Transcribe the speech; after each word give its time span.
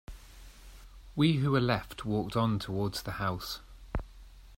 We 1.15 1.33
who 1.33 1.51
were 1.51 1.61
left 1.61 2.05
walked 2.05 2.35
on 2.35 2.57
towards 2.57 3.03
the 3.03 3.11
house. 3.21 3.59